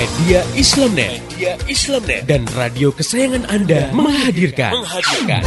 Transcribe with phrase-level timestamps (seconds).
[0.00, 4.72] Media Islamnet, Media Islamnet dan radio kesayangan Anda menghadirkan.
[4.80, 5.44] menghadirkan.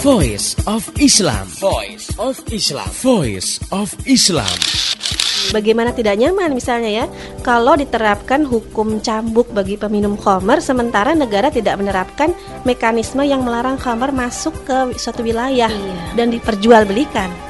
[0.00, 1.44] Voice of Islam.
[1.60, 2.88] Voice of Islam.
[3.04, 4.48] Voice of Islam.
[5.52, 7.06] Bagaimana tidak nyaman misalnya ya
[7.44, 12.32] kalau diterapkan hukum cambuk bagi peminum khamar sementara negara tidak menerapkan
[12.64, 16.16] mekanisme yang melarang khamar masuk ke suatu wilayah Iya.
[16.16, 17.49] dan diperjualbelikan.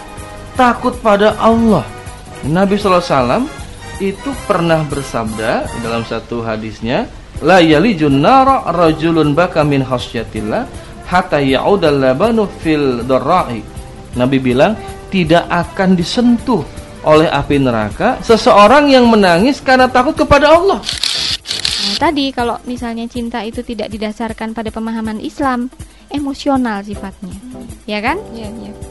[0.61, 1.81] takut pada Allah
[2.45, 3.49] Nabi SAW
[3.97, 7.09] itu pernah bersabda dalam satu hadisnya
[7.41, 10.69] la yalijun nara rajulun baka min khasyatillah
[11.09, 13.65] hatta ya'udal labanu fil darra'i
[14.13, 14.77] Nabi bilang
[15.09, 16.61] tidak akan disentuh
[17.09, 20.77] oleh api neraka seseorang yang menangis karena takut kepada Allah
[21.81, 25.65] Nah, tadi kalau misalnya cinta itu tidak didasarkan pada pemahaman Islam,
[26.13, 27.33] emosional sifatnya.
[27.89, 28.21] Ya kan?
[28.37, 28.90] Iya, iya.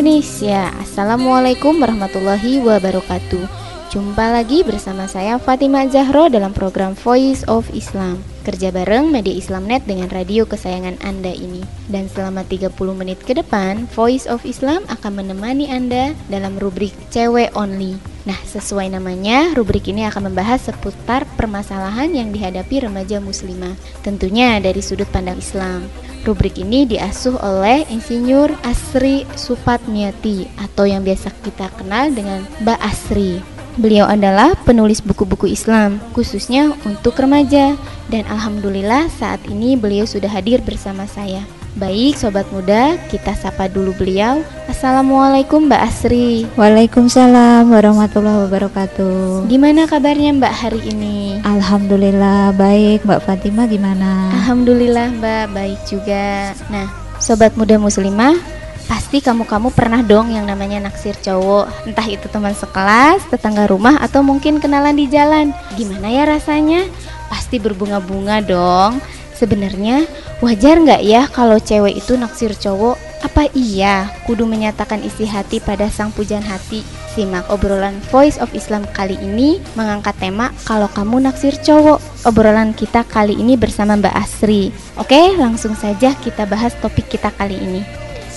[0.00, 3.44] Indonesia, Assalamualaikum warahmatullahi wabarakatuh.
[3.92, 8.16] Jumpa lagi bersama saya Fatima Zahro dalam program Voice of Islam.
[8.40, 11.60] Kerja bareng Media Islamnet dengan radio kesayangan Anda ini.
[11.92, 17.52] Dan selama 30 menit ke depan Voice of Islam akan menemani Anda dalam rubrik Cewek
[17.52, 18.00] Only.
[18.24, 24.80] Nah, sesuai namanya, rubrik ini akan membahas seputar permasalahan yang dihadapi remaja muslimah Tentunya dari
[24.80, 32.12] sudut pandang Islam Rubrik ini diasuh oleh Insinyur Asri Supatmiati atau yang biasa kita kenal
[32.12, 33.40] dengan Mbak Asri.
[33.80, 37.72] Beliau adalah penulis buku-buku Islam khususnya untuk remaja
[38.12, 41.40] dan alhamdulillah saat ini beliau sudah hadir bersama saya.
[41.80, 44.44] Baik sobat muda, kita sapa dulu beliau.
[44.68, 46.44] Assalamualaikum Mbak Asri.
[46.52, 49.48] Waalaikumsalam warahmatullahi wabarakatuh.
[49.48, 51.40] Gimana kabarnya Mbak hari ini?
[51.40, 54.28] Alhamdulillah baik, Mbak Fatima gimana?
[54.28, 56.52] Alhamdulillah Mbak baik juga.
[56.68, 58.36] Nah, sobat muda muslimah,
[58.84, 64.20] pasti kamu-kamu pernah dong yang namanya naksir cowok, entah itu teman sekelas, tetangga rumah atau
[64.20, 65.56] mungkin kenalan di jalan.
[65.80, 66.84] Gimana ya rasanya?
[67.32, 69.00] Pasti berbunga-bunga dong.
[69.40, 70.04] Sebenarnya
[70.44, 73.00] wajar nggak ya kalau cewek itu naksir cowok?
[73.24, 76.84] Apa iya kudu menyatakan isi hati pada sang pujan hati?
[77.16, 82.04] Simak obrolan Voice of Islam kali ini mengangkat tema kalau kamu naksir cowok.
[82.28, 84.76] Obrolan kita kali ini bersama Mbak Asri.
[85.00, 87.80] Oke, langsung saja kita bahas topik kita kali ini.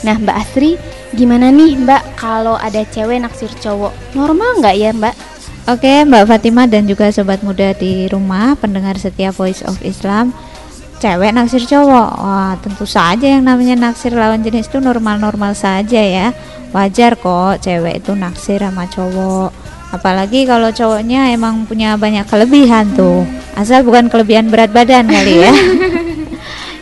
[0.08, 0.80] Nah, Mbak Asri,
[1.16, 3.92] gimana nih Mbak kalau ada cewek naksir cowok?
[4.16, 5.16] Normal nggak ya Mbak?
[5.64, 10.36] Oke, Mbak Fatima dan juga sobat muda di rumah, pendengar setia Voice of Islam.
[11.04, 16.32] Cewek naksir cowok, wah tentu saja yang namanya naksir lawan jenis itu normal-normal saja ya.
[16.72, 19.52] Wajar kok cewek itu naksir sama cowok.
[19.92, 23.28] Apalagi kalau cowoknya emang punya banyak kelebihan tuh.
[23.52, 25.52] Asal bukan kelebihan berat badan kali ya.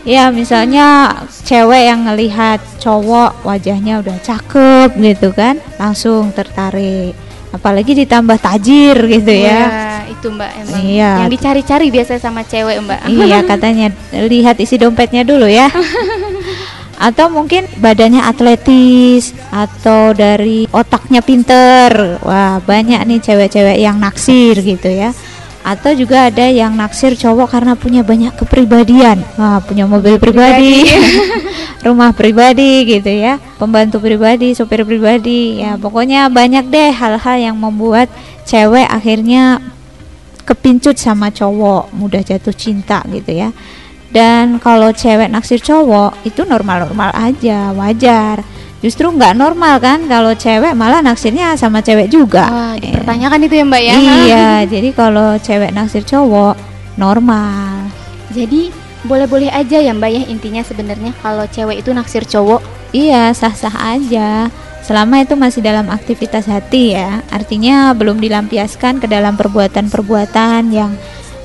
[0.02, 1.14] Ya misalnya
[1.46, 7.14] cewek yang ngelihat cowok wajahnya udah cakep gitu kan Langsung tertarik
[7.54, 9.91] Apalagi ditambah tajir gitu ya Wah,
[10.22, 10.82] itu Mbak emang.
[10.86, 11.12] Iya.
[11.26, 13.00] yang dicari-cari biasa sama cewek Mbak.
[13.26, 13.90] Iya katanya.
[14.14, 15.66] Lihat isi dompetnya dulu ya.
[17.02, 22.22] Atau mungkin badannya atletis Atau dari otaknya pinter.
[22.22, 25.10] Wah banyak nih cewek-cewek yang naksir gitu ya.
[25.62, 29.26] Atau juga ada yang naksir cowok karena punya banyak kepribadian.
[29.42, 30.86] Wah punya mobil pribadi.
[31.86, 33.42] rumah pribadi gitu ya.
[33.58, 35.62] Pembantu pribadi sopir pribadi.
[35.62, 38.10] Ya pokoknya banyak deh hal-hal yang membuat
[38.46, 39.62] cewek akhirnya
[40.42, 43.50] kepincut sama cowok mudah jatuh cinta gitu ya
[44.12, 48.44] dan kalau cewek naksir cowok itu normal-normal aja wajar
[48.82, 53.56] justru nggak normal kan kalau cewek malah naksirnya sama cewek juga Wah, Eh, dipertanyakan itu
[53.56, 53.96] ya Mbak ya.
[54.26, 56.58] iya jadi kalau cewek naksir cowok
[56.98, 57.88] normal
[58.32, 58.72] Jadi
[59.04, 62.62] boleh-boleh aja ya Mbak ya intinya sebenarnya kalau cewek itu naksir cowok.
[62.92, 64.48] Iya, sah-sah aja.
[64.82, 67.22] Selama itu masih dalam aktivitas hati ya.
[67.30, 70.98] Artinya belum dilampiaskan ke dalam perbuatan-perbuatan yang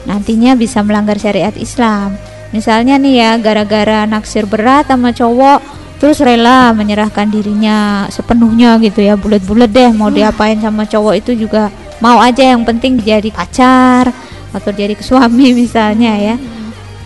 [0.09, 2.17] nantinya bisa melanggar syariat Islam.
[2.55, 5.61] Misalnya nih ya, gara-gara naksir berat sama cowok,
[6.01, 11.69] terus rela menyerahkan dirinya sepenuhnya gitu ya, bulat-bulat deh mau diapain sama cowok itu juga
[11.99, 14.15] mau aja yang penting jadi pacar
[14.55, 16.37] atau jadi suami misalnya ya.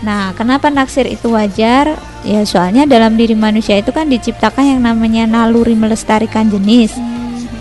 [0.01, 1.97] Nah, kenapa naksir itu wajar?
[2.21, 6.93] Ya, soalnya dalam diri manusia itu kan diciptakan yang namanya naluri melestarikan jenis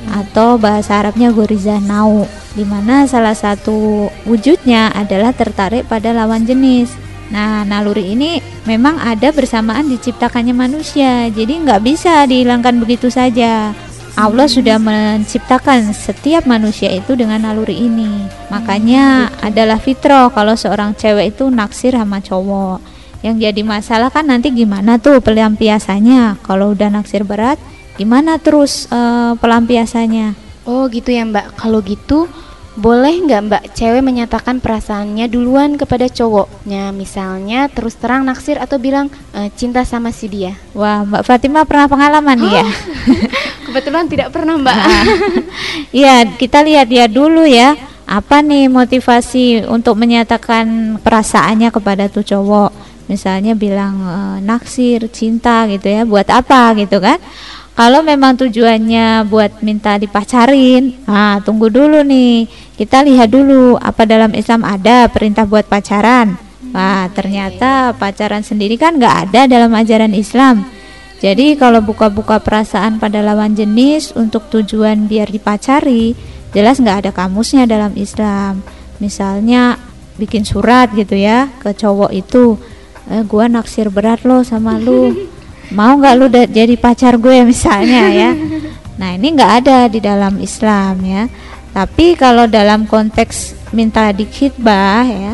[0.09, 2.27] atau bahasa Arabnya gorizah nau,
[2.57, 6.91] di mana salah satu wujudnya adalah tertarik pada lawan jenis.
[7.29, 13.71] Nah, naluri ini memang ada bersamaan diciptakannya manusia, jadi nggak bisa dihilangkan begitu saja.
[14.19, 18.27] Allah sudah menciptakan setiap manusia itu dengan naluri ini.
[18.51, 22.98] Makanya adalah fitrah kalau seorang cewek itu naksir sama cowok.
[23.19, 26.39] Yang jadi masalah kan nanti gimana tuh pelampiasannya?
[26.39, 27.59] Kalau udah naksir berat,
[27.99, 30.35] gimana terus eh, pelampiasannya?
[30.63, 31.59] Oh gitu ya Mbak.
[31.59, 32.31] Kalau gitu
[32.79, 39.11] boleh nggak Mbak cewek menyatakan perasaannya duluan kepada cowoknya misalnya terus terang naksir atau bilang
[39.35, 40.55] eh, cinta sama si dia.
[40.71, 42.65] Wah, Mbak Fatima pernah pengalaman nih ya?
[43.67, 44.77] Kebetulan tidak pernah Mbak.
[45.89, 47.75] Iya, kita lihat ya dulu ya.
[48.09, 52.88] Apa nih motivasi untuk menyatakan perasaannya kepada tuh cowok?
[53.09, 56.05] Misalnya bilang eh, naksir, cinta gitu ya.
[56.05, 57.17] Buat apa gitu kan?
[57.79, 62.43] Kalau memang tujuannya buat minta dipacarin, nah tunggu dulu nih.
[62.75, 66.35] Kita lihat dulu apa dalam Islam ada perintah buat pacaran.
[66.75, 70.67] Wah, ternyata pacaran sendiri kan nggak ada dalam ajaran Islam.
[71.19, 76.15] Jadi kalau buka-buka perasaan pada lawan jenis untuk tujuan biar dipacari,
[76.51, 78.59] jelas nggak ada kamusnya dalam Islam.
[78.99, 79.79] Misalnya
[80.19, 82.59] bikin surat gitu ya ke cowok itu,
[83.09, 85.13] eh, gua naksir berat lo sama lu,
[85.73, 88.31] mau nggak lu jadi pacar gue misalnya ya.
[88.97, 91.25] Nah ini nggak ada di dalam Islam ya.
[91.69, 95.33] Tapi kalau dalam konteks minta dikhidbah ya,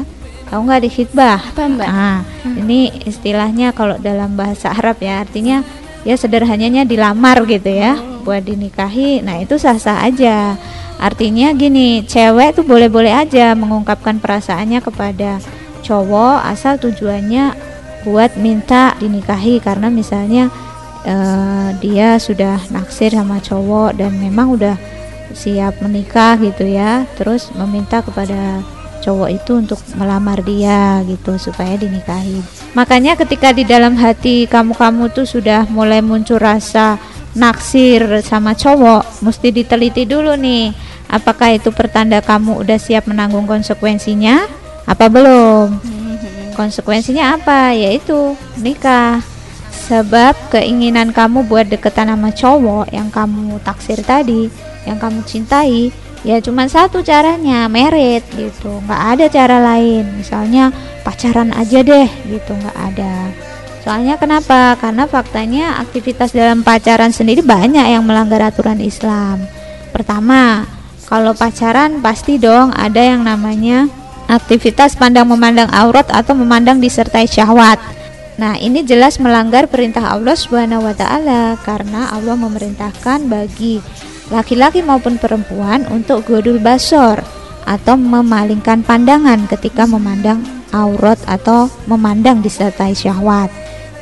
[0.51, 1.39] tahu nggak dikhidbah?
[1.55, 1.87] Apa Mbak?
[1.87, 2.21] Ah,
[2.59, 5.63] ini istilahnya kalau dalam bahasa Arab ya artinya
[6.03, 7.95] ya sederhananya dilamar gitu ya,
[8.27, 9.23] buat dinikahi.
[9.23, 10.59] Nah, itu sah-sah aja.
[10.95, 15.39] Artinya gini, cewek tuh boleh-boleh aja mengungkapkan perasaannya kepada
[15.85, 17.53] cowok asal tujuannya
[18.01, 20.49] buat minta dinikahi karena misalnya
[21.05, 24.75] eh, dia sudah naksir sama cowok dan memang udah
[25.37, 28.65] siap menikah gitu ya terus meminta kepada
[29.05, 32.41] cowok itu untuk melamar dia gitu supaya dinikahi.
[32.73, 36.97] Makanya ketika di dalam hati kamu-kamu tuh sudah mulai muncul rasa
[37.35, 40.71] naksir sama cowok mesti diteliti dulu nih
[41.11, 44.47] apakah itu pertanda kamu udah siap menanggung konsekuensinya
[44.85, 45.81] apa belum?
[46.53, 47.73] Konsekuensinya apa?
[47.73, 49.19] Yaitu nikah.
[49.85, 54.49] Sebab keinginan kamu buat deketan sama cowok yang kamu taksir tadi
[54.89, 55.93] yang kamu cintai
[56.25, 58.81] ya cuma satu caranya merit gitu.
[58.85, 60.05] Nggak ada cara lain.
[60.17, 60.73] Misalnya
[61.05, 63.29] pacaran aja deh gitu nggak ada.
[63.85, 64.73] Soalnya kenapa?
[64.81, 69.45] Karena faktanya aktivitas dalam pacaran sendiri banyak yang melanggar aturan Islam.
[69.93, 70.65] Pertama
[71.05, 73.85] kalau pacaran pasti dong ada yang namanya
[74.27, 77.77] aktivitas pandang memandang aurat atau memandang disertai syahwat
[78.35, 83.79] Nah, ini jelas melanggar perintah Allah Subhanahu wa taala karena Allah memerintahkan bagi
[84.27, 87.23] laki-laki maupun perempuan untuk godul basor
[87.63, 90.43] atau memalingkan pandangan ketika memandang
[90.75, 93.47] aurat atau memandang disertai syahwat.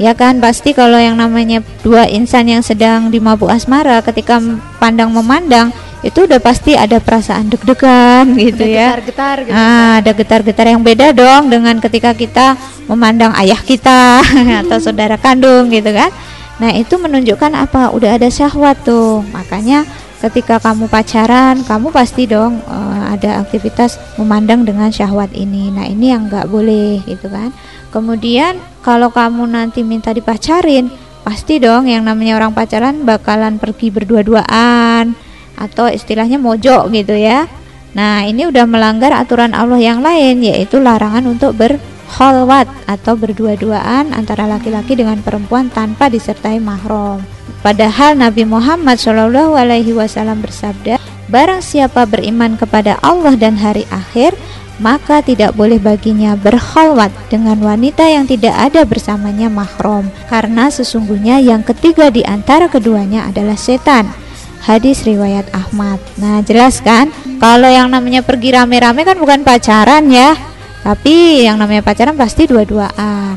[0.02, 4.42] Ya kan pasti kalau yang namanya dua insan yang sedang dimabuk asmara ketika
[4.82, 5.70] pandang memandang
[6.04, 9.00] itu udah pasti ada perasaan deg-degan gitu ya.
[9.00, 9.56] Getar-getar gitu.
[9.56, 12.60] Ah, ada getar-getar yang beda dong dengan ketika kita
[12.92, 14.20] memandang ayah kita
[14.68, 16.12] atau saudara kandung gitu kan.
[16.60, 17.96] Nah, itu menunjukkan apa?
[17.96, 19.24] Udah ada syahwat tuh.
[19.32, 19.88] Makanya
[20.20, 25.72] ketika kamu pacaran, kamu pasti dong eh, ada aktivitas memandang dengan syahwat ini.
[25.72, 27.56] Nah, ini yang nggak boleh gitu kan.
[27.96, 30.92] Kemudian kalau kamu nanti minta dipacarin,
[31.24, 37.48] pasti dong yang namanya orang pacaran bakalan pergi berdua-duaan atau istilahnya mojok gitu ya.
[37.94, 44.50] Nah, ini udah melanggar aturan Allah yang lain yaitu larangan untuk berkholwat atau berdua-duaan antara
[44.50, 47.22] laki-laki dengan perempuan tanpa disertai mahram.
[47.62, 50.98] Padahal Nabi Muhammad Shallallahu alaihi wasallam bersabda,
[51.30, 54.34] "Barang siapa beriman kepada Allah dan hari akhir,
[54.82, 61.62] maka tidak boleh baginya berkholwat dengan wanita yang tidak ada bersamanya mahram karena sesungguhnya yang
[61.62, 64.23] ketiga di antara keduanya adalah setan."
[64.64, 66.00] Hadis riwayat Ahmad.
[66.16, 67.12] Nah, jelas kan?
[67.38, 70.40] Kalau yang namanya pergi rame-rame kan bukan pacaran ya.
[70.84, 73.36] Tapi yang namanya pacaran pasti dua-duaan.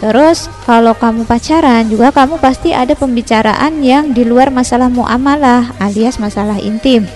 [0.00, 6.20] Terus kalau kamu pacaran juga kamu pasti ada pembicaraan yang di luar masalah muamalah alias
[6.20, 7.08] masalah intim.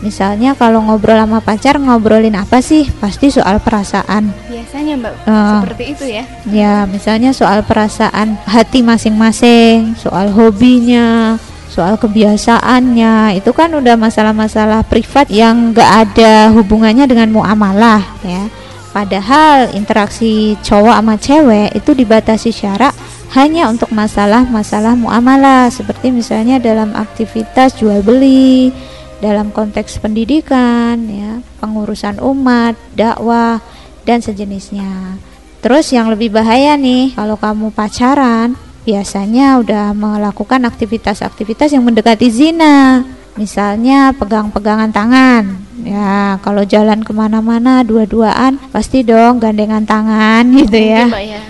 [0.00, 2.88] Misalnya kalau ngobrol sama pacar ngobrolin apa sih?
[2.88, 4.32] Pasti soal perasaan.
[4.48, 5.52] Biasanya Mbak Eh.
[5.60, 6.24] seperti itu ya.
[6.48, 11.36] Ya, misalnya soal perasaan hati masing-masing, soal hobinya,
[11.70, 13.38] soal kebiasaannya.
[13.38, 18.50] Itu kan udah masalah-masalah privat yang gak ada hubungannya dengan muamalah ya.
[18.90, 22.90] Padahal interaksi cowok sama cewek itu dibatasi syarak
[23.38, 28.74] hanya untuk masalah-masalah muamalah seperti misalnya dalam aktivitas jual beli,
[29.22, 33.62] dalam konteks pendidikan ya, pengurusan umat, dakwah
[34.02, 35.22] dan sejenisnya.
[35.62, 43.04] Terus yang lebih bahaya nih kalau kamu pacaran biasanya udah melakukan aktivitas-aktivitas yang mendekati zina.
[43.38, 45.44] Misalnya pegang-pegangan tangan.
[45.80, 51.08] Ya kalau jalan ke mana-mana dua-duaan pasti dong gandengan tangan gitu ya.
[51.08, 51.40] Ya.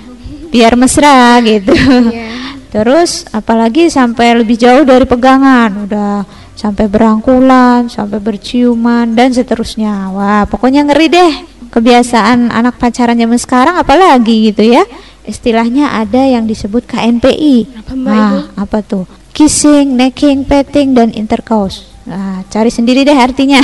[0.50, 1.74] Biar mesra gitu.
[1.74, 2.30] Iya.
[2.70, 6.22] Terus apalagi sampai lebih jauh dari pegangan, udah
[6.54, 10.14] sampai berangkulan, sampai berciuman dan seterusnya.
[10.14, 11.32] Wah, pokoknya ngeri deh.
[11.70, 14.86] Kebiasaan anak pacaran zaman sekarang apalagi gitu ya.
[15.24, 17.84] Istilahnya ada yang disebut KNPI.
[17.84, 19.04] Apa, Mbak, nah, apa tuh?
[19.36, 21.86] Kissing, necking, petting dan intercourse.
[22.08, 23.60] Nah, cari sendiri deh artinya.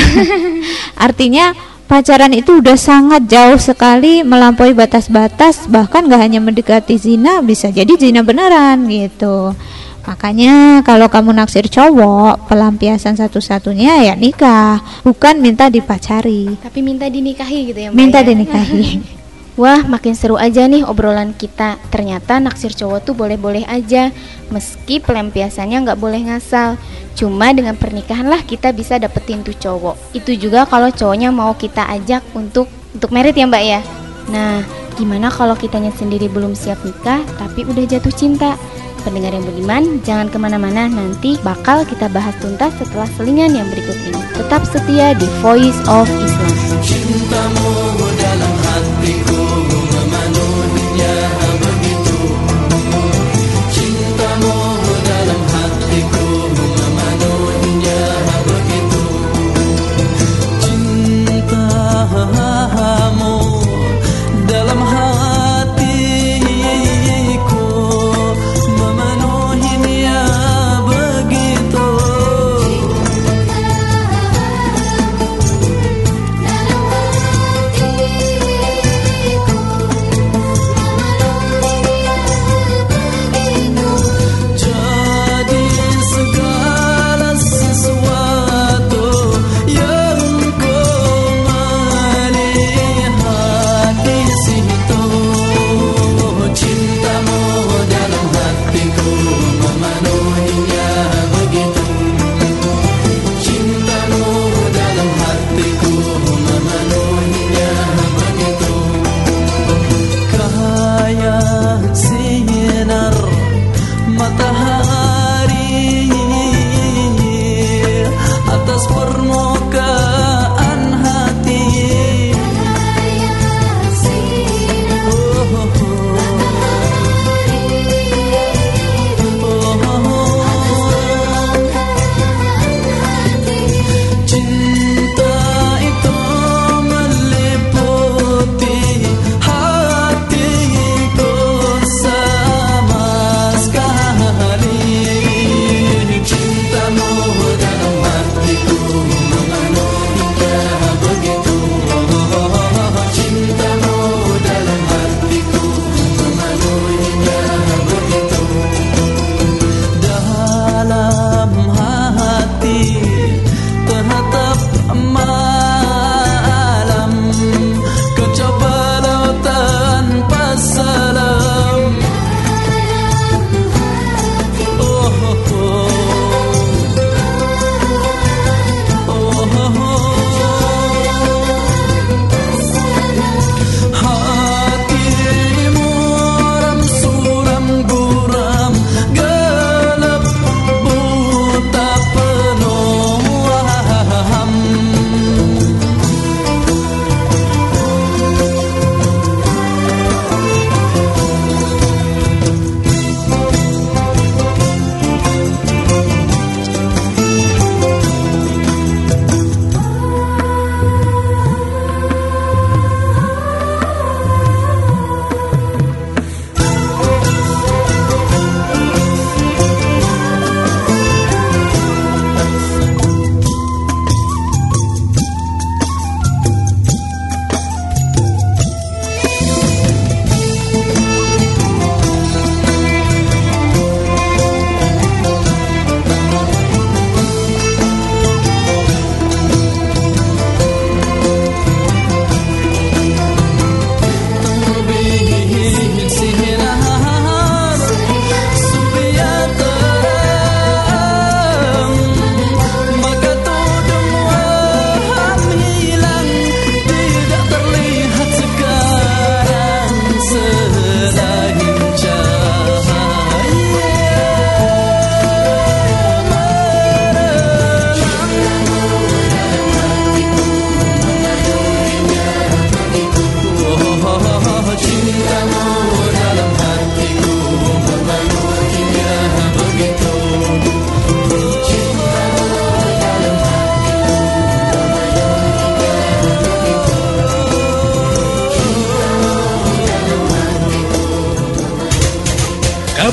[1.06, 7.70] artinya pacaran itu udah sangat jauh sekali melampaui batas-batas bahkan gak hanya mendekati zina bisa
[7.70, 9.54] jadi zina beneran gitu
[10.02, 17.70] makanya kalau kamu naksir cowok pelampiasan satu-satunya ya nikah bukan minta dipacari Tapi minta dinikahi
[17.70, 17.98] gitu ya Mbak.
[17.98, 18.26] minta ya?
[18.34, 18.82] dinikahi
[19.56, 21.80] Wah, makin seru aja nih obrolan kita.
[21.88, 24.12] Ternyata naksir cowok tuh boleh-boleh aja,
[24.52, 26.76] meski pelampiasannya nggak boleh ngasal.
[27.16, 30.12] Cuma dengan pernikahan lah kita bisa dapetin tuh cowok.
[30.12, 33.80] Itu juga kalau cowoknya mau kita ajak untuk untuk merit ya Mbak ya.
[34.28, 34.60] Nah,
[35.00, 38.60] gimana kalau kitanya sendiri belum siap nikah tapi udah jatuh cinta?
[39.08, 43.96] Pendengar yang beriman, jangan ke mana-mana nanti bakal kita bahas tuntas setelah selingan yang berikut
[44.04, 44.20] ini.
[44.36, 46.52] Tetap setia di Voice of Islam.
[46.84, 47.76] cintamu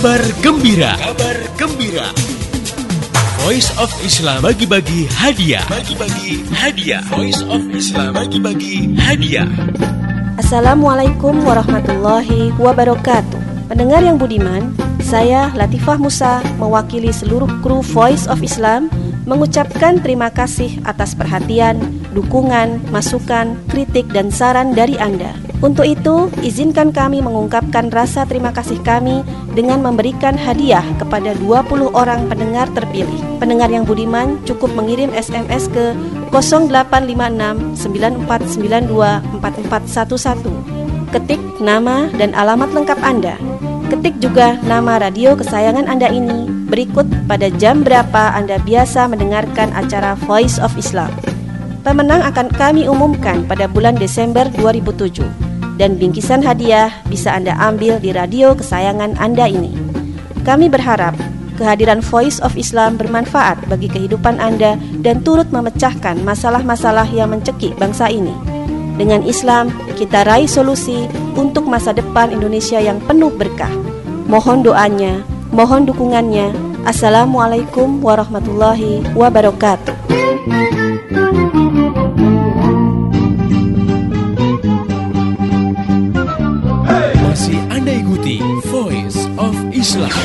[0.03, 0.99] Kabar gembira.
[0.99, 2.11] Kabar gembira.
[3.39, 5.63] Voice of Islam bagi-bagi hadiah.
[5.71, 6.99] Bagi-bagi hadiah.
[7.07, 9.47] Voice of Islam bagi-bagi hadiah.
[10.35, 13.71] Assalamualaikum warahmatullahi wabarakatuh.
[13.71, 18.91] Pendengar yang budiman, saya Latifah Musa mewakili seluruh kru Voice of Islam
[19.23, 21.79] mengucapkan terima kasih atas perhatian,
[22.11, 25.31] dukungan, masukan, kritik dan saran dari Anda.
[25.63, 32.25] Untuk itu, izinkan kami mengungkapkan rasa terima kasih kami dengan memberikan hadiah kepada 20 orang
[32.25, 33.21] pendengar terpilih.
[33.37, 35.93] Pendengar yang budiman cukup mengirim SMS ke
[36.33, 41.13] 0856 9492 4411.
[41.13, 43.37] Ketik nama dan alamat lengkap Anda.
[43.93, 50.17] Ketik juga nama radio kesayangan Anda ini berikut pada jam berapa Anda biasa mendengarkan acara
[50.25, 51.13] Voice of Islam.
[51.85, 55.42] Pemenang akan kami umumkan pada bulan Desember 2007
[55.77, 59.73] dan bingkisan hadiah bisa Anda ambil di radio kesayangan Anda ini.
[60.43, 61.15] Kami berharap
[61.55, 68.09] kehadiran Voice of Islam bermanfaat bagi kehidupan Anda dan turut memecahkan masalah-masalah yang mencekik bangsa
[68.09, 68.33] ini.
[68.93, 73.71] Dengan Islam, kita raih solusi untuk masa depan Indonesia yang penuh berkah.
[74.29, 75.13] Mohon doanya,
[75.49, 76.53] mohon dukungannya.
[76.83, 79.95] Assalamualaikum warahmatullahi wabarakatuh.
[89.83, 90.15] Islam.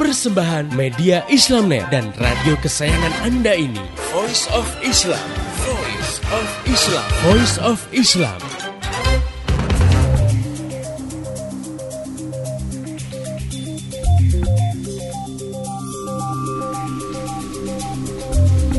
[0.00, 3.84] Persembahan media Islamnet dan radio kesayangan Anda ini.
[4.08, 5.20] Voice of Islam.
[5.60, 7.08] Voice of Islam.
[7.28, 8.40] Voice of Islam.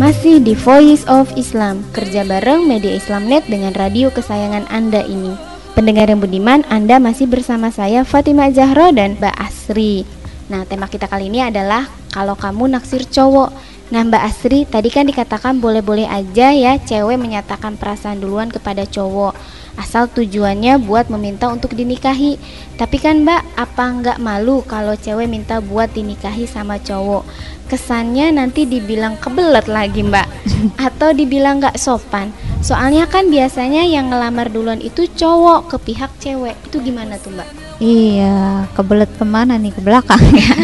[0.02, 5.53] Masih di Voice of Islam, kerja bareng media Islamnet dengan radio kesayangan Anda ini.
[5.74, 10.06] Pendengar yang budiman, Anda masih bersama saya Fatimah Zahro dan Mbak Asri.
[10.46, 13.50] Nah, tema kita kali ini adalah kalau kamu naksir cowok.
[13.90, 19.34] Nah, Mbak Asri, tadi kan dikatakan boleh-boleh aja ya cewek menyatakan perasaan duluan kepada cowok.
[19.74, 22.38] Asal tujuannya buat meminta untuk dinikahi.
[22.78, 27.26] Tapi kan Mbak, apa nggak malu kalau cewek minta buat dinikahi sama cowok?
[27.66, 30.28] Kesannya nanti dibilang kebelet lagi Mbak,
[30.94, 32.30] atau dibilang nggak sopan.
[32.64, 36.56] Soalnya kan biasanya yang ngelamar duluan itu cowok ke pihak cewek.
[36.64, 37.50] Itu gimana tuh Mbak?
[37.84, 40.56] Iya, kebelet ke mana nih ke belakang ya?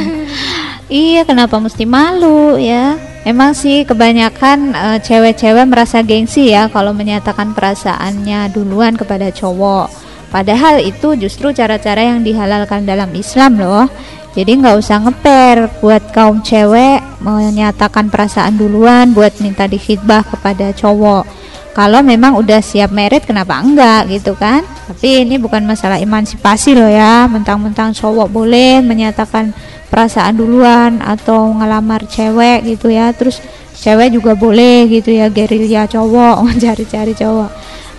[0.88, 2.96] iya, kenapa mesti malu ya?
[3.28, 9.92] Emang sih kebanyakan eh, cewek-cewek merasa gengsi ya kalau menyatakan perasaannya duluan kepada cowok.
[10.32, 13.92] Padahal itu justru cara-cara yang dihalalkan dalam Islam loh.
[14.40, 21.49] Jadi nggak usah ngeper buat kaum cewek menyatakan perasaan duluan buat minta dikhidbah kepada cowok.
[21.80, 24.68] Kalau memang udah siap merit kenapa enggak gitu kan?
[24.92, 27.24] Tapi ini bukan masalah emansipasi loh ya.
[27.32, 29.56] Mentang-mentang cowok boleh menyatakan
[29.88, 33.16] perasaan duluan atau ngelamar cewek gitu ya.
[33.16, 33.40] Terus
[33.80, 37.48] cewek juga boleh gitu ya gerilya cowok mencari-cari cowok.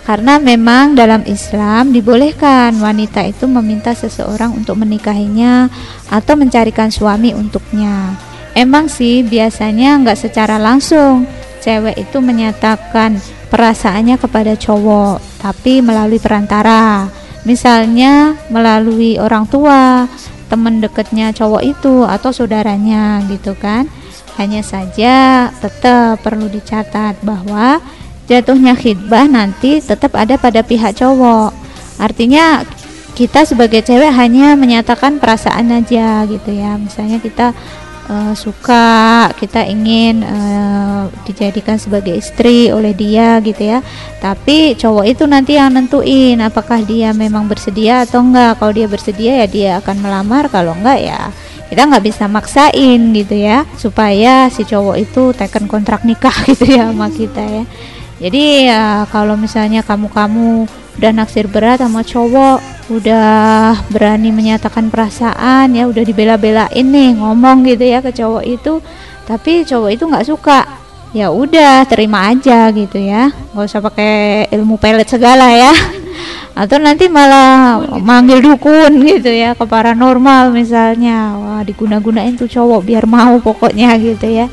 [0.05, 5.73] Karena memang dalam Islam dibolehkan wanita itu meminta seseorang untuk menikahinya
[6.13, 8.13] atau mencarikan suami untuknya.
[8.53, 13.21] Emang sih biasanya nggak secara langsung cewek itu menyatakan
[13.53, 17.07] perasaannya kepada cowok, tapi melalui perantara.
[17.45, 20.05] Misalnya melalui orang tua,
[20.51, 23.87] teman dekatnya cowok itu atau saudaranya gitu kan.
[24.37, 27.79] Hanya saja tetap perlu dicatat bahwa
[28.27, 31.53] jatuhnya khidbah nanti tetap ada pada pihak cowok.
[32.01, 32.65] Artinya
[33.13, 36.81] kita sebagai cewek hanya menyatakan perasaan aja gitu ya.
[36.81, 37.53] Misalnya kita
[38.11, 43.79] uh, suka, kita ingin uh, dijadikan sebagai istri oleh dia gitu ya.
[44.19, 48.59] Tapi cowok itu nanti yang nentuin apakah dia memang bersedia atau enggak.
[48.59, 51.31] Kalau dia bersedia ya dia akan melamar, kalau enggak ya
[51.71, 56.91] kita nggak bisa maksain gitu ya supaya si cowok itu teken kontrak nikah gitu ya
[56.91, 57.65] sama kita ya
[58.19, 58.83] jadi ya
[59.15, 60.67] kalau misalnya kamu-kamu
[60.99, 67.87] udah naksir berat sama cowok udah berani menyatakan perasaan ya udah dibela-belain nih ngomong gitu
[67.87, 68.83] ya ke cowok itu.
[69.31, 70.67] Tapi cowok itu nggak suka.
[71.15, 73.31] Ya udah terima aja gitu ya.
[73.55, 75.71] Nggak usah pakai ilmu pelet segala ya.
[76.59, 81.39] Atau nanti malah manggil dukun gitu ya ke paranormal misalnya.
[81.39, 84.51] Wah diguna-gunain tuh cowok biar mau pokoknya gitu ya.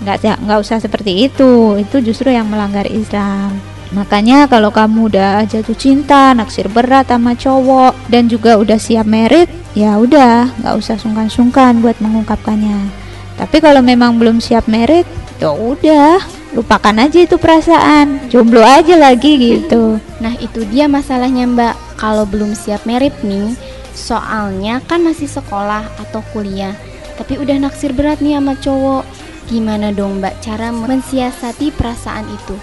[0.00, 1.76] Nggak nggak usah seperti itu.
[1.76, 7.94] Itu justru yang melanggar Islam makanya kalau kamu udah jatuh cinta naksir berat sama cowok
[8.10, 12.90] dan juga udah siap merit ya udah nggak usah sungkan-sungkan buat mengungkapkannya
[13.38, 15.06] tapi kalau memang belum siap merit
[15.38, 16.18] ya udah
[16.58, 22.54] lupakan aja itu perasaan jomblo aja lagi gitu Nah itu dia masalahnya mbak Kalau belum
[22.54, 23.58] siap merit nih
[23.94, 26.74] Soalnya kan masih sekolah atau kuliah,
[27.14, 29.06] tapi udah naksir berat nih sama cowok.
[29.46, 32.58] Gimana dong Mbak cara mensiasati perasaan itu?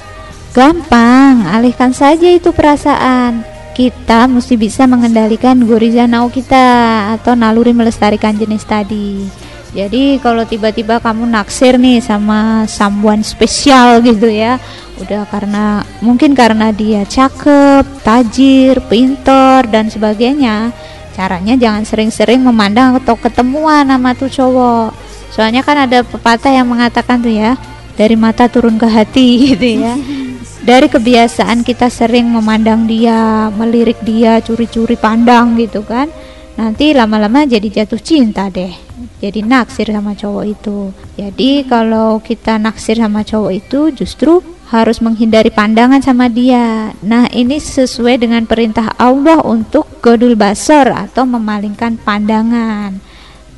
[0.51, 3.39] Gampang, alihkan saja itu perasaan.
[3.71, 9.23] Kita mesti bisa mengendalikan goriza nau kita atau naluri melestarikan jenis tadi.
[9.71, 14.59] Jadi kalau tiba-tiba kamu naksir nih sama someone spesial gitu ya,
[14.99, 20.75] udah karena mungkin karena dia cakep, tajir, pinter dan sebagainya.
[21.15, 24.91] Caranya jangan sering-sering memandang atau ketemuan sama tuh cowok.
[25.31, 27.55] Soalnya kan ada pepatah yang mengatakan tuh ya,
[27.95, 29.95] dari mata turun ke hati gitu ya.
[30.61, 36.05] Dari kebiasaan kita sering memandang dia, melirik dia, curi-curi pandang gitu kan.
[36.53, 38.69] Nanti lama-lama jadi jatuh cinta deh.
[39.17, 40.93] Jadi naksir sama cowok itu.
[41.17, 46.93] Jadi kalau kita naksir sama cowok itu justru harus menghindari pandangan sama dia.
[47.01, 53.01] Nah, ini sesuai dengan perintah Allah untuk godul basor atau memalingkan pandangan.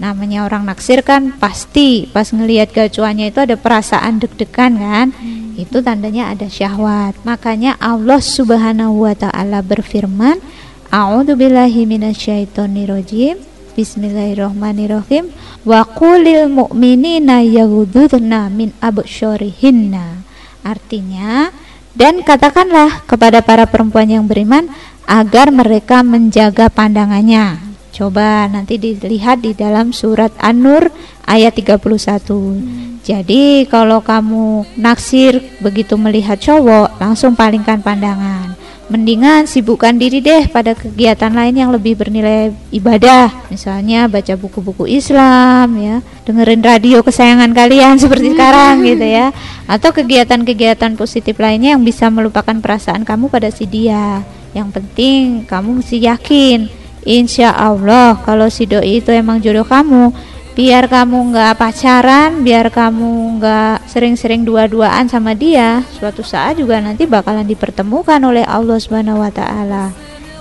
[0.01, 5.07] Namanya orang naksir kan pasti pas ngelihat gacuannya itu ada perasaan deg-degan kan?
[5.53, 7.13] Itu tandanya ada syahwat.
[7.21, 10.41] Makanya Allah Subhanahu wa taala berfirman,
[10.89, 13.37] A'udzubillahi minasyaitonirrajim.
[13.73, 15.33] Bismillahirrahmanirrahim.
[15.65, 20.21] Wa qulil mu'minina yaghudduna min absyarihinna.
[20.61, 21.49] Artinya,
[21.93, 24.69] dan katakanlah kepada para perempuan yang beriman
[25.05, 27.72] agar mereka menjaga pandangannya.
[27.93, 30.89] Coba nanti dilihat di dalam surat An-Nur
[31.29, 33.05] ayat 31.
[33.05, 38.57] Jadi kalau kamu naksir begitu melihat cowok, langsung palingkan pandangan.
[38.89, 43.29] Mendingan sibukkan diri deh pada kegiatan lain yang lebih bernilai ibadah.
[43.53, 49.29] Misalnya baca buku-buku Islam ya, dengerin radio kesayangan kalian seperti sekarang gitu ya.
[49.69, 54.25] Atau kegiatan-kegiatan positif lainnya yang bisa melupakan perasaan kamu pada si dia.
[54.57, 60.15] Yang penting kamu mesti yakin Insya Allah kalau si doi itu emang jodoh kamu
[60.53, 67.09] biar kamu nggak pacaran biar kamu nggak sering-sering dua-duaan sama dia suatu saat juga nanti
[67.09, 69.85] bakalan dipertemukan oleh Allah Subhanahu Wa Taala.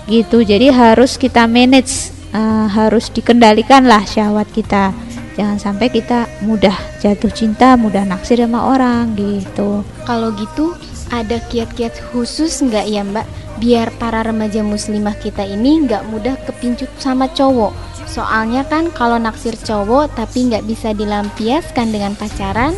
[0.07, 4.93] Gitu jadi harus kita manage uh, harus dikendalikan lah syahwat kita.
[5.33, 9.81] Jangan sampai kita mudah jatuh cinta mudah naksir sama orang gitu.
[10.05, 10.77] Kalau gitu
[11.09, 13.27] ada kiat-kiat khusus nggak ya Mbak
[13.59, 17.73] biar para remaja muslimah kita ini nggak mudah kepincut sama cowok?
[18.09, 22.77] Soalnya kan kalau naksir cowok tapi nggak bisa dilampiaskan dengan pacaran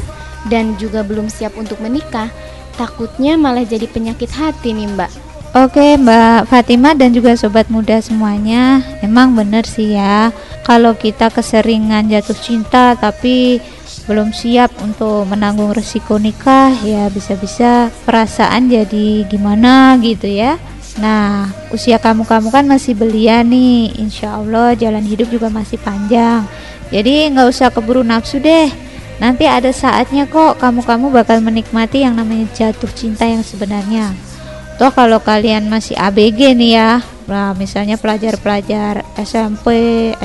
[0.50, 2.30] dan juga belum siap untuk menikah,
[2.78, 5.12] takutnya malah jadi penyakit hati nih Mbak.
[5.54, 10.34] Oke Mbak Fatima dan juga sobat muda semuanya Emang bener sih ya
[10.66, 13.62] Kalau kita keseringan jatuh cinta tapi
[14.04, 20.60] belum siap untuk menanggung resiko nikah Ya bisa-bisa perasaan jadi gimana gitu ya.
[21.00, 23.96] Nah usia kamu-kamu kan masih belia nih.
[23.98, 26.46] Insya Allah jalan hidup juga masih panjang.
[26.92, 28.70] Jadi nggak usah keburu nafsu deh.
[29.22, 34.10] Nanti ada saatnya kok kamu-kamu bakal menikmati yang namanya jatuh cinta yang sebenarnya.
[34.74, 36.98] Toh kalau kalian masih ABG nih ya,
[37.30, 39.70] nah misalnya pelajar-pelajar SMP,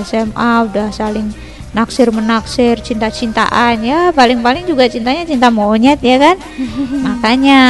[0.02, 1.30] SMA udah saling
[1.74, 4.00] naksir menaksir cinta-cintaan ya.
[4.16, 6.38] Paling-paling juga cintanya cinta monyet ya kan?
[7.06, 7.62] Makanya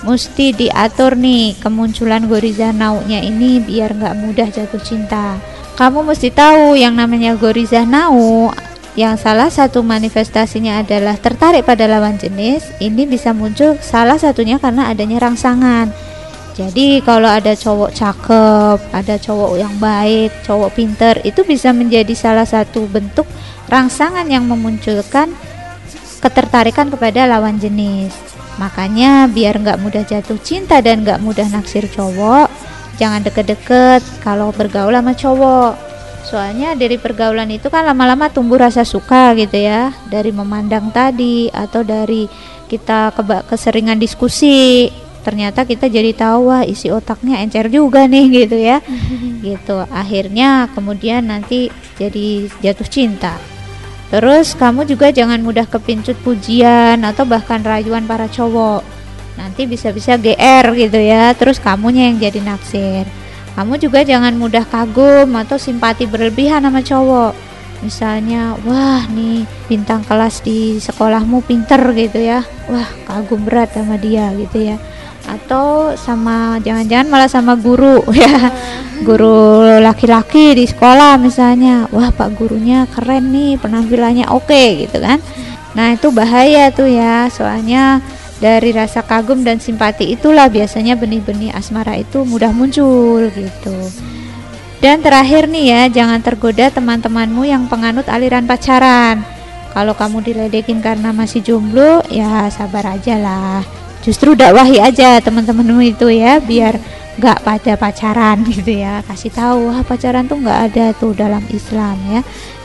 [0.00, 5.36] mesti diatur nih kemunculan goriza naunya ini biar nggak mudah jatuh cinta.
[5.76, 8.52] Kamu mesti tahu yang namanya goriza nau
[8.98, 14.90] yang salah satu manifestasinya adalah tertarik pada lawan jenis ini bisa muncul salah satunya karena
[14.90, 15.94] adanya rangsangan
[16.54, 22.46] jadi kalau ada cowok cakep, ada cowok yang baik, cowok pinter, itu bisa menjadi salah
[22.46, 23.24] satu bentuk
[23.70, 25.30] rangsangan yang memunculkan
[26.20, 28.12] ketertarikan kepada lawan jenis.
[28.58, 32.50] Makanya biar nggak mudah jatuh cinta dan nggak mudah naksir cowok,
[33.00, 35.72] jangan deket-deket kalau bergaul sama cowok.
[36.20, 41.80] Soalnya dari pergaulan itu kan lama-lama tumbuh rasa suka gitu ya, dari memandang tadi atau
[41.80, 42.28] dari
[42.68, 48.56] kita keba- keseringan diskusi ternyata kita jadi tahu wah isi otaknya encer juga nih gitu
[48.56, 48.80] ya.
[49.40, 49.78] Gitu.
[49.88, 53.40] Akhirnya kemudian nanti jadi jatuh cinta.
[54.12, 58.82] Terus kamu juga jangan mudah kepincut pujian atau bahkan rayuan para cowok.
[59.38, 61.32] Nanti bisa-bisa GR gitu ya.
[61.32, 63.08] Terus kamunya yang jadi naksir.
[63.56, 67.32] Kamu juga jangan mudah kagum atau simpati berlebihan sama cowok.
[67.80, 72.44] Misalnya wah nih bintang kelas di sekolahmu pinter gitu ya.
[72.68, 74.76] Wah kagum berat sama dia gitu ya
[75.26, 78.52] atau sama jangan-jangan malah sama guru ya.
[79.00, 84.28] Guru laki-laki di sekolah misalnya wah pak gurunya keren nih penampilannya.
[84.28, 85.18] Oke gitu kan.
[85.72, 87.28] Nah itu bahaya tuh ya.
[87.32, 88.04] Soalnya
[88.40, 93.76] dari rasa kagum dan simpati itulah biasanya benih-benih asmara itu mudah muncul gitu.
[94.80, 99.20] Dan terakhir nih ya, jangan tergoda teman-temanmu yang penganut aliran pacaran.
[99.76, 103.60] Kalau kamu diledekin karena masih jomblo, ya sabar aja lah.
[104.00, 106.80] Justru dakwahi aja teman-temanmu itu ya, biar
[107.20, 109.04] nggak pada pacaran gitu ya.
[109.04, 112.20] Kasih tahu, wah pacaran tuh nggak ada tuh dalam Islam ya.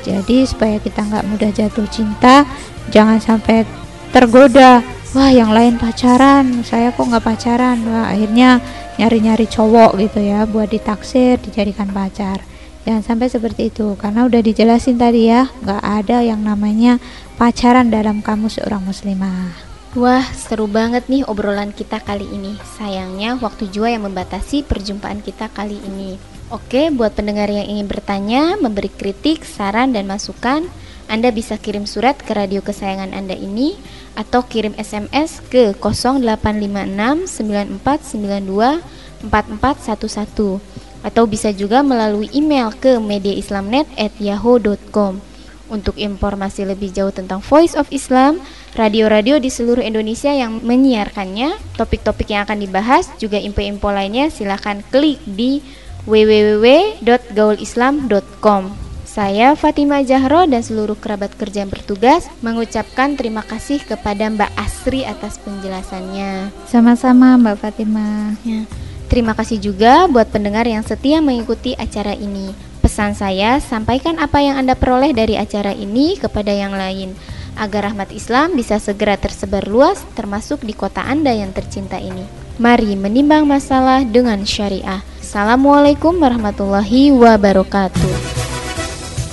[0.05, 2.45] Jadi supaya kita nggak mudah jatuh cinta,
[2.93, 3.67] jangan sampai
[4.15, 4.85] tergoda.
[5.15, 7.83] Wah yang lain pacaran, saya kok nggak pacaran.
[7.87, 8.59] Wah akhirnya
[8.95, 12.39] nyari-nyari cowok gitu ya buat ditaksir dijadikan pacar
[12.87, 17.01] jangan sampai seperti itu karena udah dijelasin tadi ya nggak ada yang namanya
[17.35, 22.59] pacaran dalam kamu seorang muslimah Wah, seru banget nih obrolan kita kali ini.
[22.75, 26.19] Sayangnya waktu juga yang membatasi perjumpaan kita kali ini.
[26.51, 30.67] Oke, buat pendengar yang ingin bertanya, memberi kritik, saran, dan masukan,
[31.07, 33.79] Anda bisa kirim surat ke radio kesayangan Anda ini
[34.19, 38.83] atau kirim SMS ke 0856 9492
[39.31, 40.59] 4411
[41.07, 45.23] atau bisa juga melalui email ke mediaislamnet@yahoo.com.
[45.65, 48.43] Untuk informasi lebih jauh tentang Voice of Islam,
[48.75, 55.23] radio-radio di seluruh Indonesia yang menyiarkannya, topik-topik yang akan dibahas, juga info-info lainnya silahkan klik
[55.23, 55.63] di
[56.05, 58.63] www.gaulislam.com.
[59.07, 65.07] Saya Fatima Jahro dan seluruh kerabat kerja yang bertugas mengucapkan terima kasih kepada Mbak Asri
[65.07, 66.51] atas penjelasannya.
[66.67, 68.67] sama-sama Mbak Fatimah Ya.
[69.07, 72.51] Terima kasih juga buat pendengar yang setia mengikuti acara ini.
[72.83, 77.15] Pesan saya, sampaikan apa yang Anda peroleh dari acara ini kepada yang lain
[77.55, 82.23] agar rahmat Islam bisa segera tersebar luas termasuk di kota Anda yang tercinta ini.
[82.55, 85.03] Mari menimbang masalah dengan syariah.
[85.19, 88.15] Assalamualaikum warahmatullahi wabarakatuh.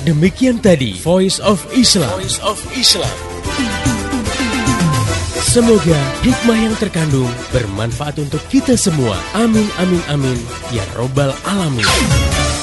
[0.03, 2.11] Demikian tadi Voice of Islam.
[2.19, 3.15] Voice of Islam.
[5.53, 9.15] Semoga hikmah yang terkandung bermanfaat untuk kita semua.
[9.37, 10.39] Amin amin amin
[10.73, 11.87] ya robbal alamin.